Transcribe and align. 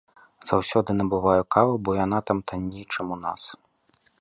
Заўсёды 0.51 0.95
набываю 0.99 1.43
каву, 1.55 1.73
бо 1.89 1.97
яна 2.05 2.19
там 2.31 2.41
танней, 2.53 2.85
чым 2.95 3.05
у 3.17 3.19
нас. 3.27 3.41